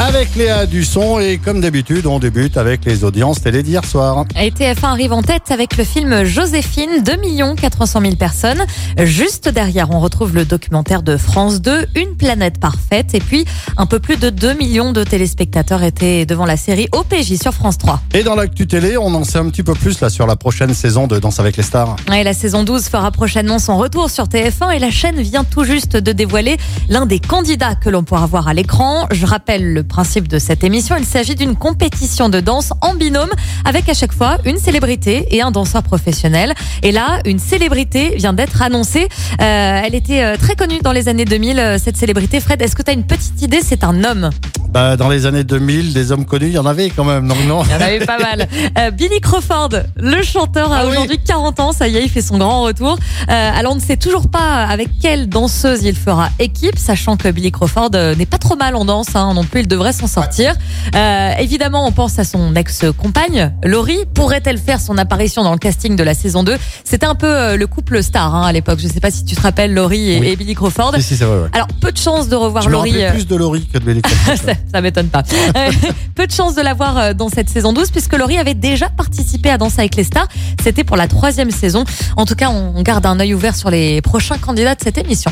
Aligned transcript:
Avec 0.00 0.34
Léa 0.34 0.66
Dusson 0.66 1.20
et 1.20 1.38
comme 1.38 1.60
d'habitude, 1.60 2.06
on 2.06 2.18
débute 2.18 2.56
avec 2.56 2.84
les 2.84 3.04
audiences 3.04 3.40
télé 3.40 3.62
d'hier 3.62 3.84
soir. 3.84 4.24
Et 4.36 4.50
TF1 4.50 4.86
arrive 4.86 5.12
en 5.12 5.22
tête 5.22 5.52
avec 5.52 5.76
le 5.76 5.84
film 5.84 6.24
Joséphine, 6.24 7.00
2 7.04 7.12
400 7.56 8.00
000 8.00 8.16
personnes. 8.16 8.64
Juste 8.98 9.48
derrière, 9.48 9.92
on 9.92 10.00
retrouve 10.00 10.34
le 10.34 10.44
documentaire 10.44 11.04
de 11.04 11.16
France 11.16 11.60
2, 11.60 11.86
Une 11.94 12.16
planète 12.16 12.58
parfaite. 12.58 13.14
Et 13.14 13.20
puis, 13.20 13.44
un 13.76 13.86
peu 13.86 14.00
plus 14.00 14.16
de 14.16 14.30
2 14.30 14.54
millions 14.54 14.90
de 14.90 15.04
téléspectateurs 15.04 15.84
étaient 15.84 16.26
devant 16.26 16.44
la 16.44 16.56
série 16.56 16.88
OPJ 16.90 17.36
sur 17.40 17.54
France 17.54 17.78
3. 17.78 18.00
Et 18.14 18.24
dans 18.24 18.34
l'actu 18.34 18.66
télé, 18.66 18.96
on 18.96 19.14
en 19.14 19.22
sait 19.22 19.38
un 19.38 19.48
petit 19.48 19.62
peu 19.62 19.74
plus 19.74 20.00
là 20.00 20.10
sur 20.10 20.26
la 20.26 20.34
prochaine 20.34 20.74
saison 20.74 21.06
de 21.06 21.20
Danse 21.20 21.38
avec 21.38 21.56
les 21.56 21.62
stars. 21.62 21.94
Et 22.12 22.24
la 22.24 22.34
saison 22.34 22.64
12 22.64 22.88
fera 22.88 23.12
prochainement 23.12 23.60
son 23.60 23.76
retour 23.76 24.10
sur 24.10 24.24
TF1 24.24 24.74
et 24.74 24.80
la 24.80 24.90
chaîne 24.90 25.20
vient 25.20 25.44
tout 25.44 25.62
juste 25.62 25.96
de 25.96 26.10
dévoiler 26.10 26.56
l'un 26.88 27.06
des 27.06 27.20
candidats 27.20 27.76
que 27.76 27.90
l'on 27.90 28.02
pourra 28.02 28.26
voir 28.26 28.48
à 28.48 28.54
l'écran. 28.54 29.06
Je 29.12 29.24
rappelle 29.24 29.72
le 29.72 29.83
principe 29.84 30.28
de 30.28 30.38
cette 30.38 30.64
émission. 30.64 30.96
Il 30.98 31.04
s'agit 31.04 31.34
d'une 31.34 31.56
compétition 31.56 32.28
de 32.28 32.40
danse 32.40 32.72
en 32.80 32.94
binôme 32.94 33.30
avec 33.64 33.88
à 33.88 33.94
chaque 33.94 34.12
fois 34.12 34.38
une 34.44 34.58
célébrité 34.58 35.26
et 35.30 35.42
un 35.42 35.50
danseur 35.50 35.82
professionnel. 35.82 36.54
Et 36.82 36.92
là, 36.92 37.20
une 37.24 37.38
célébrité 37.38 38.14
vient 38.16 38.32
d'être 38.32 38.62
annoncée. 38.62 39.08
Euh, 39.40 39.80
elle 39.84 39.94
était 39.94 40.22
euh, 40.22 40.36
très 40.36 40.54
connue 40.56 40.80
dans 40.80 40.92
les 40.92 41.08
années 41.08 41.24
2000, 41.24 41.58
euh, 41.58 41.78
cette 41.78 41.96
célébrité. 41.96 42.40
Fred, 42.40 42.60
est-ce 42.62 42.76
que 42.76 42.82
tu 42.82 42.90
as 42.90 42.94
une 42.94 43.04
petite 43.04 43.40
idée? 43.42 43.60
C'est 43.62 43.84
un 43.84 44.04
homme. 44.04 44.30
Bah, 44.74 44.96
dans 44.96 45.08
les 45.08 45.24
années 45.24 45.44
2000, 45.44 45.92
des 45.92 46.10
hommes 46.10 46.24
connus, 46.24 46.48
il 46.48 46.52
y 46.54 46.58
en 46.58 46.66
avait 46.66 46.90
quand 46.90 47.04
même, 47.04 47.24
non 47.26 47.36
non 47.46 47.62
Il 47.64 47.70
y 47.70 47.74
en 47.74 47.80
avait 47.80 48.04
pas 48.04 48.18
mal. 48.18 48.48
Euh, 48.76 48.90
Billy 48.90 49.20
Crawford, 49.20 49.68
le 49.96 50.20
chanteur, 50.22 50.72
a 50.72 50.78
Ah 50.78 50.84
oui. 50.86 50.92
aujourd'hui 50.92 51.18
40 51.24 51.60
ans. 51.60 51.72
Ça 51.72 51.86
y 51.86 51.96
est, 51.96 52.02
il 52.02 52.08
fait 52.10 52.22
son 52.22 52.38
grand 52.38 52.62
retour. 52.62 52.98
Euh, 53.30 53.50
alors, 53.54 53.72
on 53.72 53.76
ne 53.76 53.80
sait 53.80 53.96
toujours 53.96 54.28
pas 54.28 54.64
avec 54.64 54.88
quelle 55.00 55.28
danseuse 55.28 55.84
il 55.84 55.94
fera 55.94 56.30
équipe, 56.40 56.76
sachant 56.76 57.16
que 57.16 57.28
Billy 57.28 57.52
Crawford 57.52 57.90
euh, 57.94 58.14
n'est 58.16 58.26
pas 58.26 58.38
trop 58.38 58.56
mal 58.56 58.74
en 58.74 58.84
danse 58.84 59.14
hein, 59.14 59.32
non 59.34 59.44
plus. 59.44 59.60
Il 59.60 59.68
devrait 59.68 59.92
s'en 59.92 60.08
sortir. 60.08 60.54
Euh, 60.96 61.30
évidemment, 61.38 61.86
on 61.86 61.92
pense 61.92 62.18
à 62.18 62.24
son 62.24 62.54
ex-compagne, 62.56 63.52
Laurie. 63.64 63.98
Pourrait-elle 64.12 64.58
faire 64.58 64.80
son 64.80 64.98
apparition 64.98 65.44
dans 65.44 65.52
le 65.52 65.58
casting 65.58 65.94
de 65.94 66.02
la 66.02 66.14
saison 66.14 66.42
2 66.42 66.56
C'était 66.82 67.06
un 67.06 67.14
peu 67.14 67.26
euh, 67.32 67.56
le 67.56 67.66
couple 67.68 68.02
star 68.02 68.34
hein, 68.34 68.42
à 68.46 68.52
l'époque. 68.52 68.80
Je 68.80 68.88
ne 68.88 68.92
sais 68.92 69.00
pas 69.00 69.10
si 69.12 69.24
tu 69.24 69.36
te 69.36 69.40
rappelles 69.40 69.72
Laurie 69.72 70.14
et, 70.14 70.20
Oui. 70.20 70.28
et 70.28 70.36
Billy 70.36 70.54
Crawford. 70.54 70.94
Si, 70.96 71.02
si, 71.02 71.16
c'est 71.16 71.24
vrai. 71.24 71.42
ouais. 71.42 71.48
Alors, 71.52 71.68
peu 71.80 71.92
de 71.92 71.98
chance 71.98 72.28
de 72.28 72.34
revoir 72.34 72.62
Je 72.64 72.68
me 72.68 72.72
Laurie. 72.72 73.04
euh, 73.04 73.12
plus 73.12 73.26
de 73.28 73.36
Laurie 73.36 73.66
que 73.72 73.78
de 73.78 73.84
Bélic. 73.84 74.06
ça, 74.26 74.52
ça 74.72 74.80
m'étonne 74.80 75.08
pas. 75.08 75.22
Euh, 75.56 75.70
Peu 76.14 76.26
de 76.26 76.32
chance 76.32 76.54
de 76.54 76.62
la 76.62 76.74
voir 76.74 76.98
euh, 76.98 77.14
dans 77.14 77.28
cette 77.28 77.48
saison 77.48 77.72
12 77.72 77.90
puisque 77.90 78.16
Laurie 78.16 78.38
avait 78.38 78.54
déjà 78.54 78.88
participé 78.88 79.50
à 79.50 79.58
Danser 79.58 79.80
avec 79.80 79.94
les 79.94 80.04
stars. 80.04 80.26
C'était 80.64 80.82
pour 80.82 80.96
la 80.96 81.08
troisième 81.08 81.50
saison. 81.50 81.84
En 82.16 82.24
tout 82.24 82.34
cas, 82.34 82.48
on 82.48 82.80
garde 82.82 83.04
un 83.04 83.20
œil 83.20 83.34
ouvert 83.34 83.54
sur 83.54 83.68
les 83.70 84.00
prochains 84.00 84.38
candidats 84.38 84.74
de 84.74 84.80
cette 84.82 84.96
émission. 84.96 85.30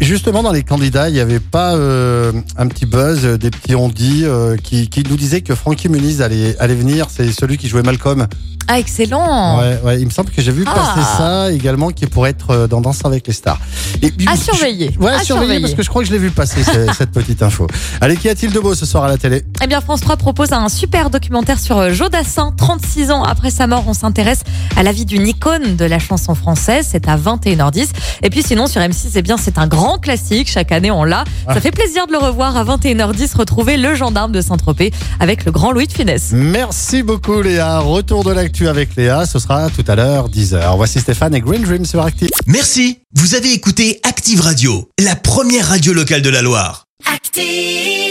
Justement, 0.00 0.42
dans 0.42 0.52
les 0.52 0.62
candidats, 0.62 1.10
il 1.10 1.12
n'y 1.12 1.20
avait 1.20 1.38
pas 1.38 1.74
euh, 1.74 2.32
un 2.56 2.66
petit 2.66 2.86
buzz, 2.86 3.20
euh, 3.24 3.36
des 3.36 3.50
petits 3.50 3.74
on-dit 3.74 4.22
euh, 4.24 4.56
qui, 4.56 4.88
qui 4.88 5.04
nous 5.08 5.16
disaient 5.16 5.42
que 5.42 5.54
Frankie 5.54 5.90
Muniz 5.90 6.22
allait, 6.22 6.56
allait 6.58 6.74
venir. 6.74 7.08
C'est 7.10 7.30
celui 7.30 7.58
qui 7.58 7.68
jouait 7.68 7.82
Malcolm. 7.82 8.26
Ah, 8.68 8.78
excellent. 8.78 9.58
Ouais, 9.58 9.80
ouais, 9.84 10.00
il 10.00 10.06
me 10.06 10.10
semble 10.10 10.30
que 10.30 10.40
j'ai 10.40 10.52
vu 10.52 10.64
Ah. 10.66 10.72
passer 10.74 11.06
ça 11.18 11.52
également, 11.52 11.90
qui 11.90 12.06
pourrait 12.06 12.30
être 12.30 12.66
dans 12.68 12.80
Danse 12.80 13.04
avec 13.04 13.26
les 13.26 13.32
stars. 13.32 13.58
Et, 14.00 14.12
À 14.26 14.36
surveiller. 14.36 14.92
Ouais, 14.98 15.10
à 15.10 15.18
surveiller, 15.22 15.24
surveiller. 15.24 15.60
parce 15.60 15.74
que 15.74 15.82
je 15.82 15.88
crois 15.88 16.02
que 16.02 16.08
je 16.08 16.12
l'ai 16.12 16.18
vu 16.20 16.30
passer 16.30 16.62
ce- 16.62 16.92
cette 16.96 17.10
petite 17.10 17.42
info. 17.42 17.66
Allez, 18.00 18.16
qu'y 18.16 18.28
a-t-il 18.28 18.52
de 18.52 18.60
beau 18.60 18.74
ce 18.74 18.86
soir 18.86 19.04
à 19.04 19.08
la 19.08 19.18
télé? 19.18 19.42
Eh 19.62 19.66
bien, 19.66 19.82
France 19.82 20.00
3 20.00 20.16
propose 20.16 20.52
un 20.52 20.70
super 20.70 21.10
documentaire 21.10 21.60
sur 21.60 21.76
euh, 21.76 21.92
Jodassin. 21.92 22.52
36 22.56 23.10
ans 23.10 23.22
après 23.24 23.50
sa 23.50 23.66
mort, 23.66 23.84
on 23.86 23.92
s'intéresse 23.92 24.40
à 24.74 24.82
la 24.82 24.90
vie 24.90 25.04
d'une 25.04 25.26
icône 25.26 25.76
de 25.76 25.84
la 25.84 25.98
chanson 25.98 26.34
française. 26.34 26.86
C'est 26.90 27.08
à 27.08 27.18
21h10. 27.18 27.88
Et 28.22 28.30
puis 28.30 28.42
sinon, 28.42 28.66
sur 28.66 28.80
M6, 28.80 29.12
eh 29.16 29.22
bien, 29.22 29.36
c'est 29.36 29.58
un 29.58 29.66
grand 29.66 29.98
classique. 29.98 30.50
Chaque 30.50 30.72
année, 30.72 30.90
on 30.90 31.04
l'a. 31.04 31.24
Ah. 31.46 31.54
Ça 31.54 31.60
fait 31.60 31.72
plaisir 31.72 32.06
de 32.06 32.12
le 32.12 32.18
revoir 32.18 32.56
à 32.56 32.64
21h10. 32.64 33.36
Retrouver 33.36 33.76
le 33.76 33.94
gendarme 33.94 34.32
de 34.32 34.40
Saint-Tropez 34.40 34.92
avec 35.20 35.44
le 35.44 35.52
grand 35.52 35.72
Louis 35.72 35.86
de 35.86 35.92
Funès. 35.92 36.30
Merci 36.32 37.02
beaucoup 37.02 37.42
Léa. 37.42 37.80
Retour 37.80 38.24
de 38.24 38.32
l'actu 38.32 38.66
avec 38.66 38.96
Léa, 38.96 39.26
ce 39.26 39.38
sera 39.38 39.68
tout 39.68 39.84
à 39.86 39.94
l'heure 39.94 40.30
10h. 40.30 40.76
Voici 40.76 41.00
Stéphane 41.00 41.34
et 41.34 41.40
Green 41.40 41.62
Dream 41.62 41.84
sur 41.84 42.02
Active. 42.02 42.30
Merci, 42.46 43.00
vous 43.14 43.34
avez 43.34 43.52
écouté 43.52 44.00
Active 44.04 44.40
Radio, 44.40 44.88
la 44.98 45.16
première 45.16 45.68
radio 45.68 45.92
locale 45.92 46.22
de 46.22 46.30
la 46.30 46.40
Loire. 46.40 46.86
Active. 47.12 48.09